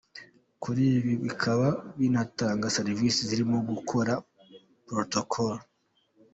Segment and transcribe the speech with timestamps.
[0.63, 1.67] Kuri ibi bakaba
[1.99, 4.13] banatanga serivise zirimo gukora
[4.87, 5.55] protocol.